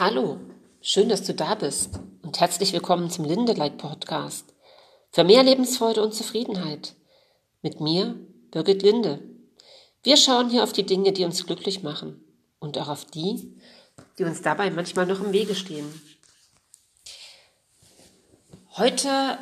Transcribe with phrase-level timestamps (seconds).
[0.00, 0.40] Hallo,
[0.80, 4.54] schön, dass du da bist und herzlich willkommen zum Lindeleit Podcast
[5.12, 6.94] für mehr Lebensfreude und Zufriedenheit.
[7.60, 8.18] Mit mir,
[8.50, 9.20] Birgit Linde.
[10.02, 12.18] Wir schauen hier auf die Dinge, die uns glücklich machen
[12.60, 13.52] und auch auf die,
[14.18, 15.84] die uns dabei manchmal noch im Wege stehen.
[18.78, 19.38] Heute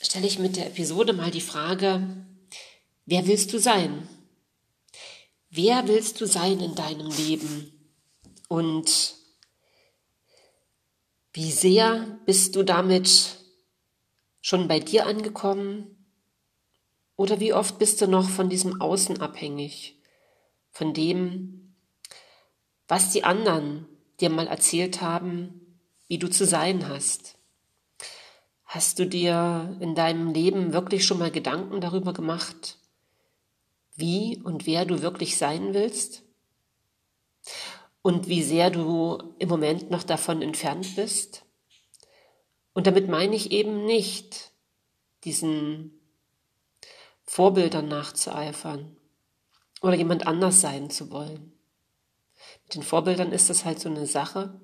[0.00, 2.04] stelle ich mit der Episode mal die Frage,
[3.06, 4.08] wer willst du sein?
[5.50, 7.70] Wer willst du sein in deinem Leben?
[8.48, 9.22] Und
[11.34, 13.40] wie sehr bist du damit
[14.40, 16.06] schon bei dir angekommen?
[17.16, 20.00] Oder wie oft bist du noch von diesem Außen abhängig?
[20.70, 21.74] Von dem,
[22.86, 23.86] was die anderen
[24.20, 27.36] dir mal erzählt haben, wie du zu sein hast?
[28.64, 32.78] Hast du dir in deinem Leben wirklich schon mal Gedanken darüber gemacht,
[33.96, 36.22] wie und wer du wirklich sein willst?
[38.04, 41.46] Und wie sehr du im Moment noch davon entfernt bist.
[42.74, 44.52] Und damit meine ich eben nicht,
[45.24, 45.98] diesen
[47.24, 48.94] Vorbildern nachzueifern
[49.80, 51.54] oder jemand anders sein zu wollen.
[52.64, 54.60] Mit den Vorbildern ist das halt so eine Sache.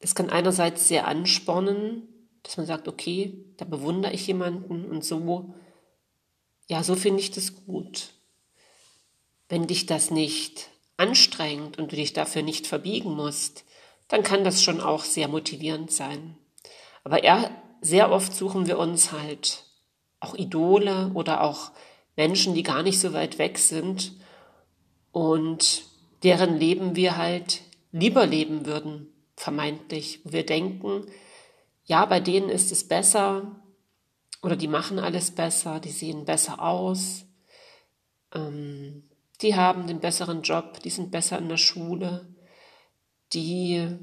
[0.00, 2.08] Es kann einerseits sehr anspornen,
[2.42, 5.54] dass man sagt, okay, da bewundere ich jemanden und so,
[6.66, 8.10] ja, so finde ich das gut.
[9.48, 10.68] Wenn dich das nicht
[10.98, 13.64] anstrengend und du dich dafür nicht verbiegen musst,
[14.08, 16.36] dann kann das schon auch sehr motivierend sein.
[17.04, 19.64] Aber eher, sehr oft suchen wir uns halt
[20.20, 21.70] auch Idole oder auch
[22.16, 24.12] Menschen, die gar nicht so weit weg sind
[25.12, 25.84] und
[26.22, 30.20] deren Leben wir halt lieber leben würden, vermeintlich.
[30.24, 31.06] Wir denken,
[31.84, 33.60] ja, bei denen ist es besser
[34.42, 37.24] oder die machen alles besser, die sehen besser aus.
[38.34, 39.07] Ähm,
[39.40, 42.26] die haben den besseren Job, die sind besser in der Schule,
[43.32, 43.96] die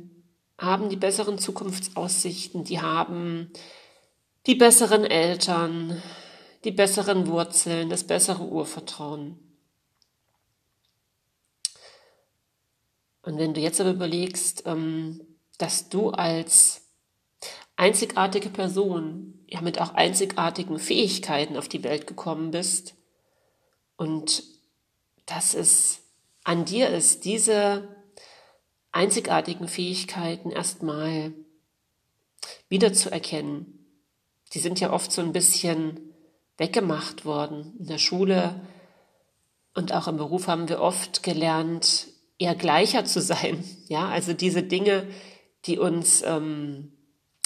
[0.58, 3.52] haben die besseren Zukunftsaussichten, die haben
[4.46, 6.02] die besseren Eltern,
[6.64, 9.40] die besseren Wurzeln, das bessere Urvertrauen.
[13.22, 15.20] Und wenn du jetzt aber überlegst, ähm,
[15.58, 16.84] dass du als
[17.76, 22.96] einzigartige Person, ja mit auch einzigartigen Fähigkeiten auf die Welt gekommen bist
[23.98, 24.44] und
[25.26, 26.02] dass es
[26.44, 27.88] an dir ist, diese
[28.92, 31.34] einzigartigen Fähigkeiten erstmal
[32.70, 33.86] wiederzuerkennen.
[34.54, 36.00] Die sind ja oft so ein bisschen
[36.58, 37.76] weggemacht worden.
[37.80, 38.62] In der Schule
[39.74, 42.08] und auch im Beruf haben wir oft gelernt,
[42.40, 43.64] eher gleicher zu sein.
[43.88, 45.08] Ja, also diese Dinge,
[45.66, 46.92] die uns ähm,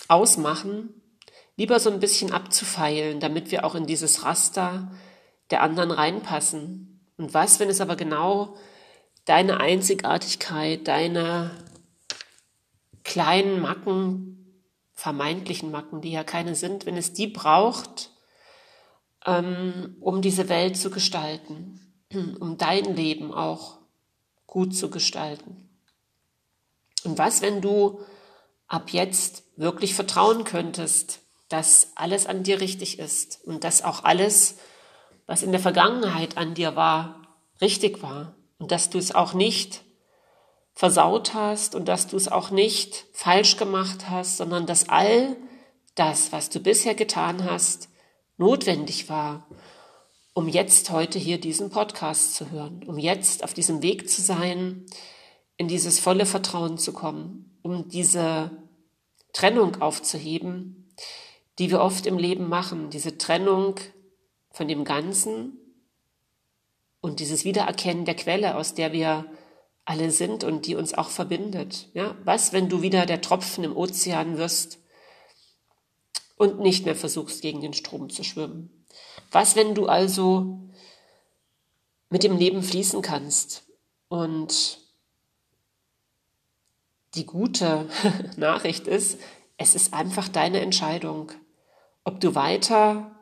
[0.08, 0.94] ausmachen,
[1.58, 4.90] lieber so ein bisschen abzufeilen, damit wir auch in dieses Raster
[5.50, 6.99] der anderen reinpassen.
[7.20, 8.56] Und was, wenn es aber genau
[9.26, 11.52] deine Einzigartigkeit, deine
[13.04, 14.64] kleinen Macken,
[14.94, 18.12] vermeintlichen Macken, die ja keine sind, wenn es die braucht,
[19.26, 21.94] ähm, um diese Welt zu gestalten,
[22.40, 23.80] um dein Leben auch
[24.48, 25.70] gut zu gestalten.
[27.04, 28.00] Und was, wenn du
[28.68, 31.20] ab jetzt wirklich vertrauen könntest,
[31.50, 34.56] dass alles an dir richtig ist und dass auch alles
[35.30, 37.22] was in der Vergangenheit an dir war,
[37.62, 38.36] richtig war.
[38.58, 39.84] Und dass du es auch nicht
[40.74, 45.38] versaut hast und dass du es auch nicht falsch gemacht hast, sondern dass all
[45.94, 47.90] das, was du bisher getan hast,
[48.38, 49.46] notwendig war,
[50.34, 54.88] um jetzt heute hier diesen Podcast zu hören, um jetzt auf diesem Weg zu sein,
[55.58, 58.50] in dieses volle Vertrauen zu kommen, um diese
[59.32, 60.92] Trennung aufzuheben,
[61.60, 63.76] die wir oft im Leben machen, diese Trennung
[64.52, 65.58] von dem Ganzen
[67.02, 69.26] und dieses Wiedererkennen der Quelle, aus der wir
[69.86, 71.90] alle sind und die uns auch verbindet.
[71.94, 74.80] Ja, was, wenn du wieder der Tropfen im Ozean wirst
[76.36, 78.86] und nicht mehr versuchst, gegen den Strom zu schwimmen?
[79.32, 80.60] Was, wenn du also
[82.10, 83.64] mit dem Leben fließen kannst
[84.10, 84.80] und
[87.16, 87.90] die gute
[88.38, 89.20] Nachricht ist,
[89.58, 91.32] es ist einfach deine Entscheidung,
[92.04, 93.19] ob du weiter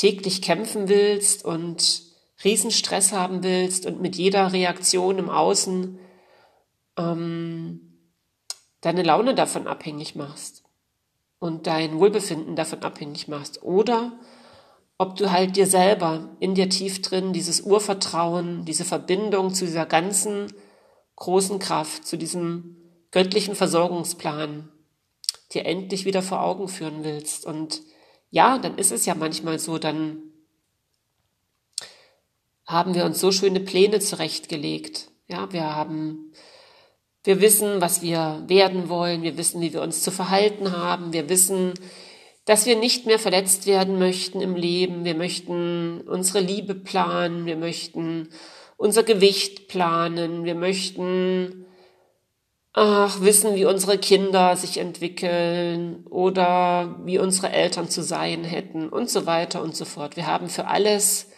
[0.00, 2.04] täglich kämpfen willst und
[2.42, 5.98] Riesenstress haben willst und mit jeder Reaktion im Außen
[6.96, 7.98] ähm,
[8.80, 10.64] deine Laune davon abhängig machst
[11.38, 13.62] und dein Wohlbefinden davon abhängig machst.
[13.62, 14.12] Oder
[14.96, 19.84] ob du halt dir selber in dir tief drin dieses Urvertrauen, diese Verbindung zu dieser
[19.84, 20.50] ganzen
[21.16, 22.76] großen Kraft, zu diesem
[23.10, 24.70] göttlichen Versorgungsplan
[25.52, 27.82] dir endlich wieder vor Augen führen willst und
[28.30, 30.22] ja, dann ist es ja manchmal so, dann
[32.66, 35.10] haben wir uns so schöne Pläne zurechtgelegt.
[35.28, 36.32] Ja, wir haben
[37.22, 39.22] Wir wissen, was wir werden wollen.
[39.22, 41.12] Wir wissen, wie wir uns zu verhalten haben.
[41.12, 41.74] Wir wissen,
[42.46, 45.04] dass wir nicht mehr verletzt werden möchten im Leben.
[45.04, 47.44] Wir möchten unsere Liebe planen.
[47.44, 48.30] Wir möchten
[48.78, 50.44] unser Gewicht planen.
[50.44, 51.66] Wir möchten
[52.72, 59.10] ach, wissen, wie unsere Kinder sich entwickeln oder wie unsere Eltern zu sein hätten und
[59.10, 60.16] so weiter und so fort.
[60.16, 61.28] Wir haben für alles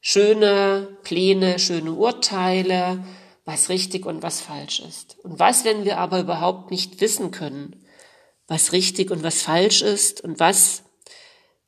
[0.00, 3.04] schöne Pläne, schöne Urteile,
[3.44, 5.18] was richtig und was falsch ist.
[5.22, 7.84] Und was, wenn wir aber überhaupt nicht wissen können,
[8.48, 10.84] was richtig und was falsch ist und was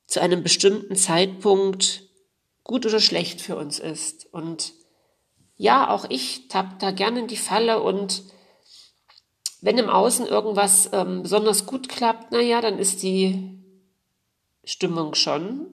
[0.07, 2.05] zu einem bestimmten Zeitpunkt
[2.65, 4.27] gut oder schlecht für uns ist.
[4.33, 4.73] Und
[5.57, 8.23] ja, auch ich tapp da gerne in die Falle und
[9.61, 13.59] wenn im Außen irgendwas ähm, besonders gut klappt, na ja, dann ist die
[14.65, 15.67] Stimmung schon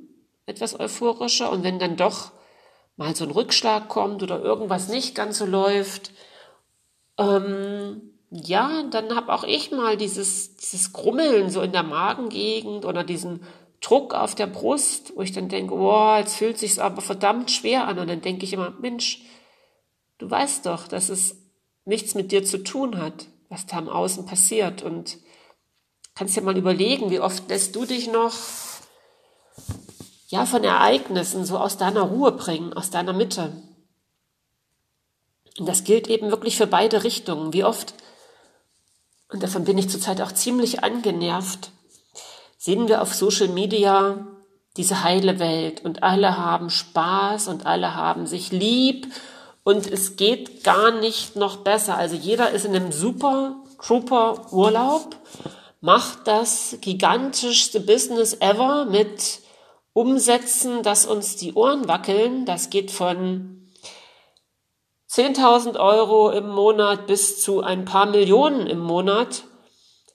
[0.46, 2.32] etwas euphorischer und wenn dann doch
[2.98, 6.12] mal so ein Rückschlag kommt oder irgendwas nicht ganz so läuft,
[7.18, 8.02] ähm,
[8.32, 13.42] ja, dann habe auch ich mal dieses, dieses Grummeln so in der Magengegend oder diesen
[13.82, 17.88] Druck auf der Brust, wo ich dann denke, wow, jetzt fühlt sich's aber verdammt schwer
[17.88, 18.00] an.
[18.00, 19.22] Und dann denke ich immer, Mensch,
[20.18, 21.38] du weißt doch, dass es
[21.86, 24.84] nichts mit dir zu tun hat was da im Außen passiert.
[24.84, 25.18] Und
[26.14, 28.34] kannst dir mal überlegen, wie oft lässt du dich noch
[30.28, 33.54] ja von Ereignissen so aus deiner Ruhe bringen, aus deiner Mitte.
[35.58, 37.54] Und das gilt eben wirklich für beide Richtungen.
[37.54, 37.94] Wie oft,
[39.30, 41.72] und davon bin ich zurzeit auch ziemlich angenervt,
[42.58, 44.28] sehen wir auf Social Media
[44.76, 49.08] diese heile Welt und alle haben Spaß und alle haben sich lieb
[49.66, 51.98] und es geht gar nicht noch besser.
[51.98, 55.16] Also jeder ist in einem super Trooper Urlaub,
[55.82, 59.40] macht das gigantischste Business ever mit
[59.94, 62.46] Umsätzen, dass uns die Ohren wackeln.
[62.46, 63.68] Das geht von
[65.10, 69.46] 10.000 Euro im Monat bis zu ein paar Millionen im Monat.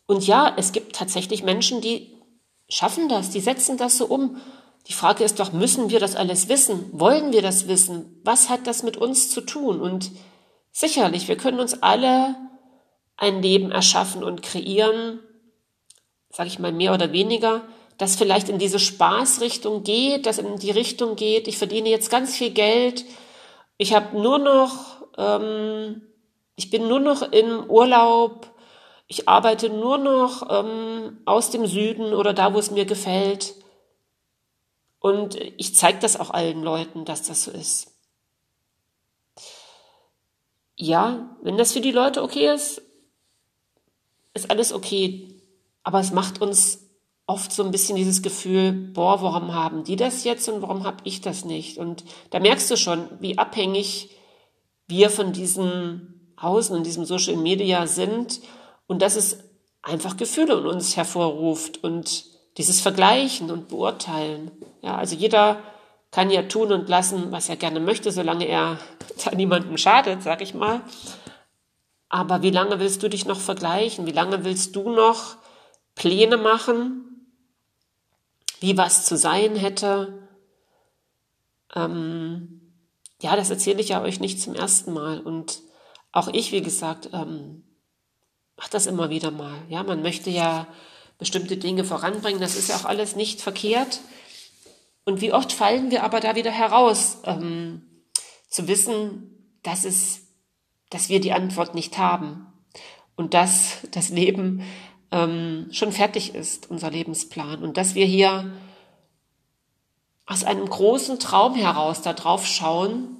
[0.07, 2.17] Und ja, es gibt tatsächlich Menschen, die
[2.69, 4.41] schaffen das, die setzen das so um.
[4.89, 6.89] Die Frage ist doch, müssen wir das alles wissen?
[6.93, 8.21] Wollen wir das wissen?
[8.25, 9.81] Was hat das mit uns zu tun?
[9.81, 10.11] Und
[10.73, 12.35] sicherlich, wir können uns alle
[13.17, 15.21] ein Leben erschaffen und kreieren,
[16.31, 17.63] sage ich mal mehr oder weniger,
[17.99, 22.35] das vielleicht in diese Spaßrichtung geht, das in die Richtung geht, ich verdiene jetzt ganz
[22.35, 23.05] viel Geld,
[23.77, 26.01] ich habe nur noch, ähm,
[26.57, 28.47] ich bin nur noch im Urlaub,
[29.07, 33.55] ich arbeite nur noch ähm, aus dem Süden oder da, wo es mir gefällt.
[35.01, 37.91] Und ich zeige das auch allen Leuten, dass das so ist.
[40.77, 42.83] Ja, wenn das für die Leute okay ist,
[44.35, 45.35] ist alles okay.
[45.83, 46.91] Aber es macht uns
[47.27, 50.99] oft so ein bisschen dieses Gefühl, boah, warum haben die das jetzt und warum habe
[51.05, 51.79] ich das nicht?
[51.79, 54.11] Und da merkst du schon, wie abhängig
[54.87, 58.41] wir von diesen Außen und diesem Social Media sind
[58.87, 59.39] und dass es
[59.83, 62.25] einfach Gefühle in uns hervorruft und
[62.57, 64.51] dieses Vergleichen und Beurteilen.
[64.83, 65.63] Ja, also jeder
[66.11, 68.79] kann ja tun und lassen, was er gerne möchte, solange er
[69.25, 70.81] da niemandem schadet, sag ich mal.
[72.09, 74.07] Aber wie lange willst du dich noch vergleichen?
[74.07, 75.37] Wie lange willst du noch
[75.95, 77.27] Pläne machen,
[78.59, 80.29] wie was zu sein hätte?
[81.75, 82.73] Ähm,
[83.23, 85.21] ja, das erzähle ich ja euch nicht zum ersten Mal.
[85.21, 85.61] Und
[86.11, 87.63] auch ich, wie gesagt, ähm,
[88.57, 89.55] mache das immer wieder mal.
[89.69, 90.67] Ja, man möchte ja
[91.21, 92.41] bestimmte Dinge voranbringen.
[92.41, 94.01] Das ist ja auch alles nicht verkehrt.
[95.05, 97.83] Und wie oft fallen wir aber da wieder heraus, ähm,
[98.49, 100.23] zu wissen, dass es,
[100.89, 102.47] dass wir die Antwort nicht haben
[103.15, 104.63] und dass das Leben
[105.13, 108.53] ähm, schon fertig ist, unser Lebensplan und dass wir hier
[110.27, 113.17] aus einem großen Traum heraus da drauf schauen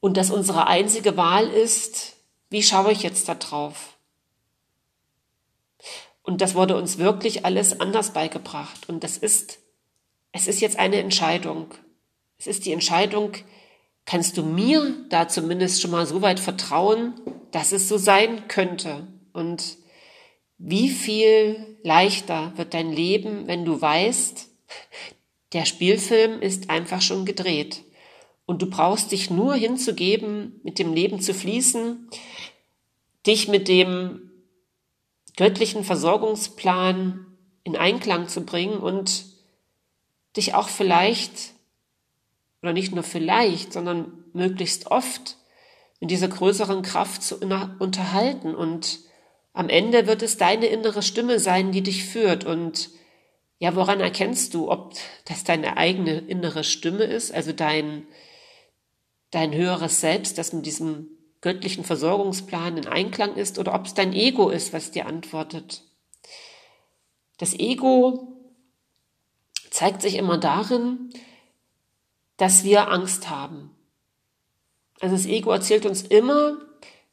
[0.00, 2.16] und dass unsere einzige Wahl ist,
[2.50, 3.91] wie schaue ich jetzt da drauf?
[6.22, 8.88] Und das wurde uns wirklich alles anders beigebracht.
[8.88, 9.58] Und das ist,
[10.32, 11.66] es ist jetzt eine Entscheidung.
[12.38, 13.32] Es ist die Entscheidung,
[14.04, 19.08] kannst du mir da zumindest schon mal so weit vertrauen, dass es so sein könnte?
[19.32, 19.76] Und
[20.58, 24.48] wie viel leichter wird dein Leben, wenn du weißt,
[25.52, 27.82] der Spielfilm ist einfach schon gedreht.
[28.46, 32.08] Und du brauchst dich nur hinzugeben, mit dem Leben zu fließen,
[33.26, 34.21] dich mit dem
[35.36, 37.26] göttlichen Versorgungsplan
[37.64, 39.24] in Einklang zu bringen und
[40.36, 41.52] dich auch vielleicht,
[42.62, 45.36] oder nicht nur vielleicht, sondern möglichst oft
[46.00, 48.54] mit dieser größeren Kraft zu unterhalten.
[48.54, 49.00] Und
[49.52, 52.44] am Ende wird es deine innere Stimme sein, die dich führt.
[52.44, 52.90] Und
[53.58, 54.94] ja, woran erkennst du, ob
[55.26, 58.06] das deine eigene innere Stimme ist, also dein,
[59.30, 61.08] dein höheres Selbst, das mit diesem
[61.42, 65.82] göttlichen Versorgungsplan in Einklang ist oder ob es dein Ego ist, was dir antwortet.
[67.36, 68.38] Das Ego
[69.70, 71.12] zeigt sich immer darin,
[72.36, 73.70] dass wir Angst haben.
[75.00, 76.58] Also das Ego erzählt uns immer,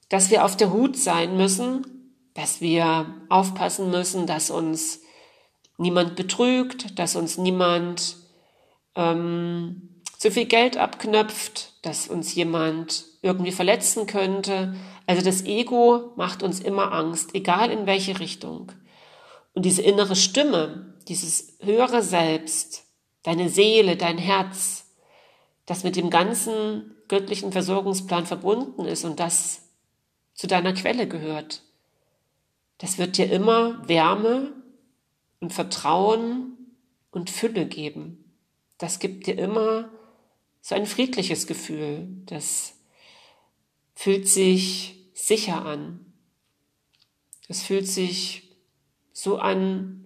[0.10, 5.02] dass wir auf der Hut sein müssen, dass wir aufpassen müssen, dass uns
[5.78, 8.18] niemand betrügt, dass uns niemand
[8.96, 14.76] ähm, zu viel Geld abknöpft, dass uns jemand irgendwie verletzen könnte.
[15.06, 18.72] Also das Ego macht uns immer Angst, egal in welche Richtung.
[19.54, 22.86] Und diese innere Stimme, dieses höhere Selbst,
[23.24, 24.86] deine Seele, dein Herz,
[25.66, 29.62] das mit dem ganzen göttlichen Versorgungsplan verbunden ist und das
[30.34, 31.64] zu deiner Quelle gehört,
[32.78, 34.54] das wird dir immer Wärme
[35.40, 36.58] und Vertrauen
[37.12, 38.34] und Fülle geben.
[38.78, 39.90] Das gibt dir immer
[40.62, 42.08] so ein friedliches Gefühl.
[42.26, 42.74] Das
[43.94, 46.14] fühlt sich sicher an.
[47.48, 48.56] Es fühlt sich
[49.12, 50.06] so an,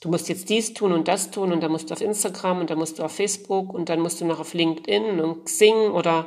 [0.00, 2.70] du musst jetzt dies tun und das tun und dann musst du auf Instagram und
[2.70, 6.26] dann musst du auf Facebook und dann musst du noch auf LinkedIn und Xing oder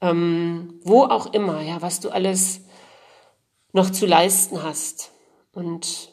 [0.00, 2.62] ähm, wo auch immer, ja, was du alles
[3.72, 5.12] noch zu leisten hast.
[5.52, 6.10] Und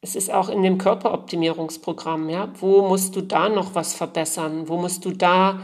[0.00, 4.68] es ist auch in dem Körperoptimierungsprogramm, ja, wo musst du da noch was verbessern?
[4.68, 5.60] Wo musst du da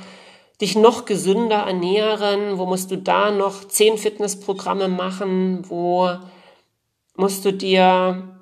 [0.61, 2.59] dich noch gesünder ernähren?
[2.59, 5.69] Wo musst du da noch zehn Fitnessprogramme machen?
[5.69, 6.11] Wo
[7.17, 8.39] musst du dir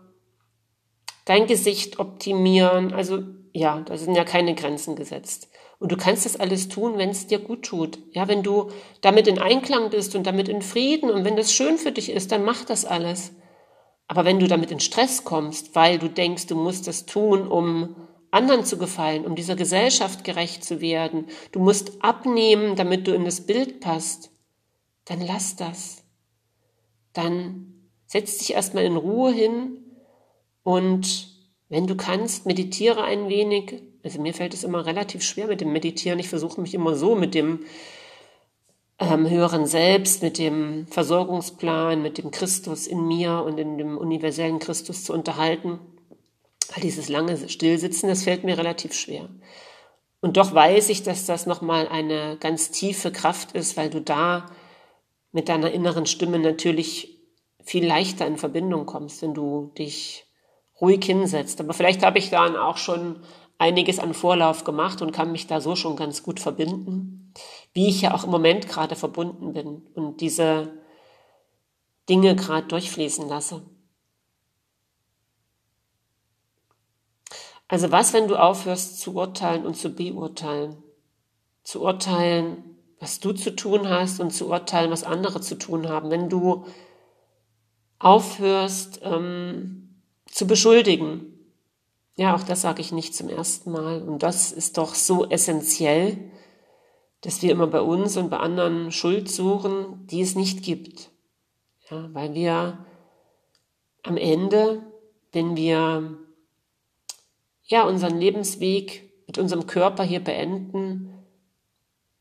[1.24, 2.92] dein Gesicht optimieren?
[2.92, 5.48] Also ja, da sind ja keine Grenzen gesetzt.
[5.84, 7.98] Und du kannst das alles tun, wenn es dir gut tut.
[8.12, 8.70] Ja, wenn du
[9.02, 12.32] damit in Einklang bist und damit in Frieden und wenn das schön für dich ist,
[12.32, 13.32] dann mach das alles.
[14.08, 17.96] Aber wenn du damit in Stress kommst, weil du denkst, du musst das tun, um
[18.30, 23.26] anderen zu gefallen, um dieser Gesellschaft gerecht zu werden, du musst abnehmen, damit du in
[23.26, 24.30] das Bild passt,
[25.04, 26.02] dann lass das.
[27.12, 29.84] Dann setz dich erstmal in Ruhe hin
[30.62, 31.28] und
[31.68, 33.82] wenn du kannst, meditiere ein wenig.
[34.04, 36.18] Also mir fällt es immer relativ schwer mit dem Meditieren.
[36.18, 37.60] Ich versuche mich immer so mit dem
[38.98, 44.58] ähm, höheren Selbst, mit dem Versorgungsplan, mit dem Christus in mir und in dem universellen
[44.58, 45.80] Christus zu unterhalten.
[46.72, 49.28] Weil dieses lange Stillsitzen, das fällt mir relativ schwer.
[50.20, 54.46] Und doch weiß ich, dass das nochmal eine ganz tiefe Kraft ist, weil du da
[55.32, 57.18] mit deiner inneren Stimme natürlich
[57.62, 60.26] viel leichter in Verbindung kommst, wenn du dich
[60.80, 61.60] ruhig hinsetzt.
[61.60, 63.16] Aber vielleicht habe ich dann auch schon
[63.58, 67.32] einiges an Vorlauf gemacht und kann mich da so schon ganz gut verbinden,
[67.72, 70.72] wie ich ja auch im Moment gerade verbunden bin und diese
[72.08, 73.62] Dinge gerade durchfließen lasse.
[77.68, 80.76] Also was, wenn du aufhörst zu urteilen und zu beurteilen?
[81.62, 86.10] Zu urteilen, was du zu tun hast und zu urteilen, was andere zu tun haben.
[86.10, 86.66] Wenn du
[87.98, 91.33] aufhörst, ähm, zu beschuldigen.
[92.16, 94.02] Ja, auch das sage ich nicht zum ersten Mal.
[94.02, 96.30] Und das ist doch so essentiell,
[97.22, 101.10] dass wir immer bei uns und bei anderen Schuld suchen, die es nicht gibt.
[101.90, 102.84] Ja, weil wir
[104.02, 104.82] am Ende,
[105.32, 106.18] wenn wir
[107.66, 111.14] ja, unseren Lebensweg mit unserem Körper hier beenden,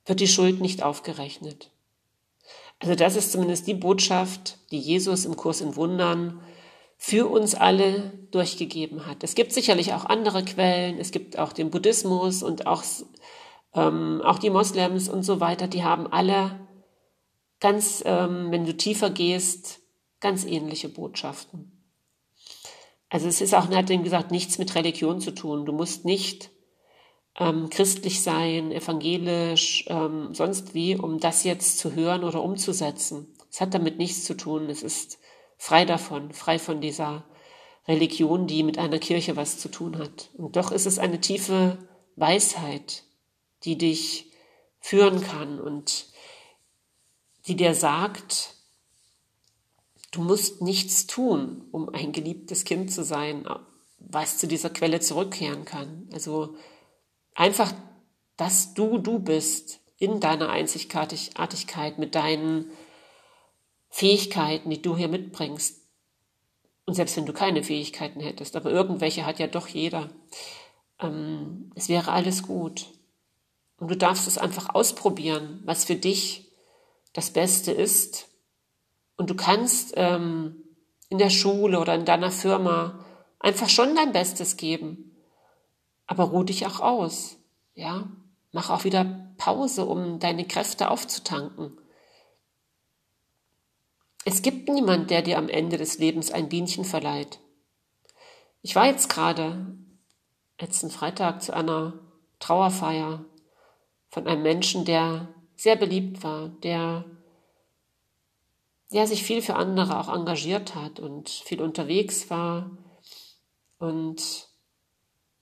[0.06, 1.70] wird die Schuld nicht aufgerechnet.
[2.80, 6.42] Also das ist zumindest die Botschaft, die Jesus im Kurs in Wundern
[7.06, 9.26] für uns alle durchgegeben hat.
[9.26, 12.82] Es gibt sicherlich auch andere Quellen, es gibt auch den Buddhismus und auch,
[13.74, 16.66] ähm, auch die Moslems und so weiter, die haben alle
[17.60, 19.82] ganz, ähm, wenn du tiefer gehst,
[20.22, 21.84] ganz ähnliche Botschaften.
[23.10, 25.66] Also es ist auch, er hat ihm gesagt, nichts mit Religion zu tun.
[25.66, 26.52] Du musst nicht
[27.38, 33.28] ähm, christlich sein, evangelisch, ähm, sonst wie, um das jetzt zu hören oder umzusetzen.
[33.52, 34.70] Es hat damit nichts zu tun.
[34.70, 35.20] Es ist
[35.64, 37.24] frei davon, frei von dieser
[37.88, 40.30] Religion, die mit einer Kirche was zu tun hat.
[40.38, 41.78] Und doch ist es eine tiefe
[42.16, 43.04] Weisheit,
[43.64, 44.32] die dich
[44.80, 46.08] führen kann und
[47.48, 48.56] die dir sagt,
[50.12, 53.46] du musst nichts tun, um ein geliebtes Kind zu sein,
[54.00, 56.10] was zu dieser Quelle zurückkehren kann.
[56.14, 56.56] Also
[57.36, 57.74] Einfach,
[58.38, 62.72] dass du du bist in deiner Einzigartigkeit mit deinen
[63.94, 65.82] Fähigkeiten, die du hier mitbringst.
[66.86, 70.10] Und selbst wenn du keine Fähigkeiten hättest, aber irgendwelche hat ja doch jeder,
[71.00, 72.88] ähm, es wäre alles gut.
[73.78, 76.52] Und du darfst es einfach ausprobieren, was für dich
[77.14, 78.28] das Beste ist.
[79.16, 80.64] Und du kannst ähm,
[81.10, 83.06] in der Schule oder in deiner Firma
[83.40, 85.14] einfach schon dein Bestes geben
[86.08, 87.38] aber ruh dich auch aus.
[87.76, 88.08] Ja,
[88.52, 91.78] mach auch wieder Pause, um deine Kräfte aufzutanken.
[94.26, 97.40] Es gibt niemand, der dir am Ende des Lebens ein Bienchen verleiht.
[98.62, 99.78] Ich war jetzt gerade
[100.60, 102.00] letzten Freitag zu einer
[102.40, 103.26] Trauerfeier
[104.10, 107.06] von einem Menschen, der sehr beliebt war, der,
[108.92, 112.78] der sich viel für andere auch engagiert hat und viel unterwegs war
[113.84, 114.48] und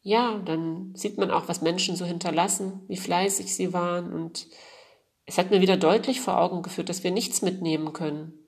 [0.02, 4.12] ja, dann sieht man auch, was Menschen so hinterlassen, wie fleißig sie waren.
[4.14, 4.48] Und
[5.26, 8.41] es hat mir wieder deutlich vor Augen geführt, dass wir nichts mitnehmen können.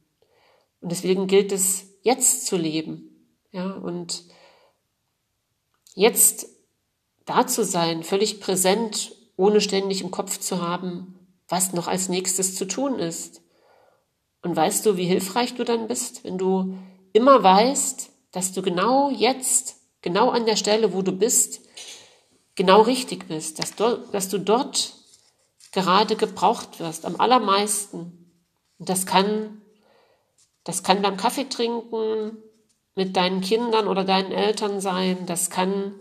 [0.83, 3.09] Und deswegen gilt es, jetzt zu leben.
[3.51, 4.25] Ja, und
[5.95, 6.47] jetzt
[7.25, 11.17] da zu sein, völlig präsent, ohne ständig im Kopf zu haben,
[11.47, 13.41] was noch als nächstes zu tun ist.
[14.41, 16.77] Und weißt du, wie hilfreich du dann bist, wenn du
[17.13, 21.61] immer weißt, dass du genau jetzt genau an der Stelle, wo du bist,
[22.53, 24.93] genau richtig bist, dass du, dass du dort
[25.71, 28.31] gerade gebraucht wirst, am allermeisten.
[28.77, 29.62] Und das kann,
[30.63, 32.38] das kann beim Kaffee trinken
[32.95, 35.93] mit deinen Kindern oder deinen Eltern sein, das kann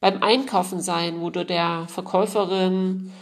[0.00, 3.12] beim Einkaufen sein, wo du der Verkäuferin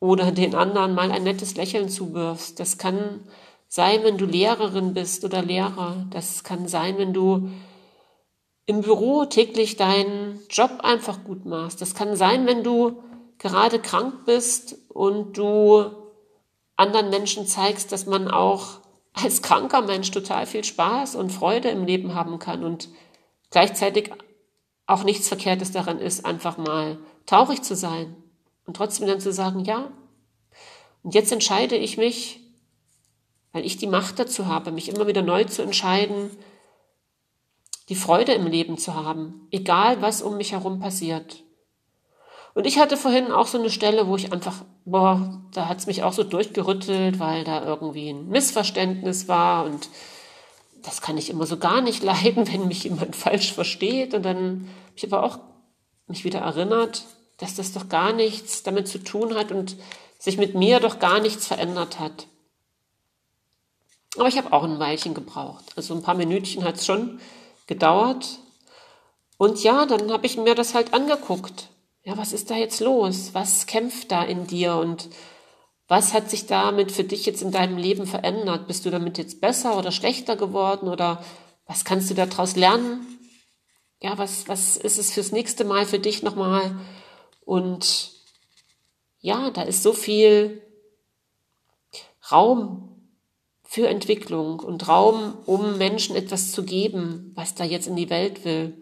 [0.00, 2.58] oder den anderen mal ein nettes Lächeln zuwirfst.
[2.60, 3.20] Das kann
[3.68, 6.06] sein, wenn du Lehrerin bist oder Lehrer.
[6.10, 7.48] Das kann sein, wenn du
[8.66, 11.80] im Büro täglich deinen Job einfach gut machst.
[11.80, 13.02] Das kann sein, wenn du
[13.38, 15.84] gerade krank bist und du
[16.76, 18.80] anderen Menschen zeigst, dass man auch
[19.16, 22.90] als kranker Mensch total viel Spaß und Freude im Leben haben kann und
[23.50, 24.10] gleichzeitig
[24.86, 28.14] auch nichts Verkehrtes daran ist, einfach mal traurig zu sein
[28.66, 29.90] und trotzdem dann zu sagen, ja,
[31.02, 32.40] und jetzt entscheide ich mich,
[33.52, 36.30] weil ich die Macht dazu habe, mich immer wieder neu zu entscheiden,
[37.88, 41.42] die Freude im Leben zu haben, egal was um mich herum passiert.
[42.56, 46.02] Und ich hatte vorhin auch so eine Stelle, wo ich einfach, boah, da hat's mich
[46.04, 49.90] auch so durchgerüttelt, weil da irgendwie ein Missverständnis war und
[50.82, 54.14] das kann ich immer so gar nicht leiden, wenn mich jemand falsch versteht.
[54.14, 55.38] Und dann habe ich aber auch
[56.06, 57.04] mich wieder erinnert,
[57.36, 59.76] dass das doch gar nichts damit zu tun hat und
[60.18, 62.26] sich mit mir doch gar nichts verändert hat.
[64.16, 65.64] Aber ich habe auch ein Weilchen gebraucht.
[65.76, 67.20] Also ein paar Minütchen hat's schon
[67.66, 68.38] gedauert.
[69.36, 71.68] Und ja, dann habe ich mir das halt angeguckt.
[72.06, 73.34] Ja, was ist da jetzt los?
[73.34, 75.08] Was kämpft da in dir und
[75.88, 78.68] was hat sich damit für dich jetzt in deinem Leben verändert?
[78.68, 81.24] Bist du damit jetzt besser oder schlechter geworden oder
[81.66, 83.04] was kannst du daraus lernen?
[84.00, 86.78] Ja, was, was ist es fürs nächste Mal für dich nochmal?
[87.44, 88.12] Und
[89.18, 90.62] ja, da ist so viel
[92.30, 93.10] Raum
[93.64, 98.44] für Entwicklung und Raum, um Menschen etwas zu geben, was da jetzt in die Welt
[98.44, 98.78] will.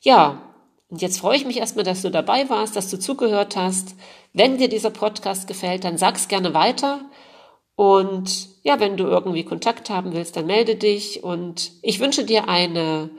[0.00, 0.42] Ja,
[0.88, 3.94] und jetzt freue ich mich erstmal, dass du dabei warst, dass du zugehört hast.
[4.32, 7.00] Wenn dir dieser Podcast gefällt, dann sag's gerne weiter.
[7.76, 11.22] Und ja, wenn du irgendwie Kontakt haben willst, dann melde dich.
[11.22, 13.10] Und ich wünsche dir eine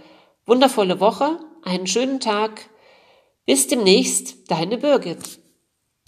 [0.45, 2.69] wundervolle Woche, einen schönen Tag.
[3.45, 5.39] Bis demnächst, deine Birgit.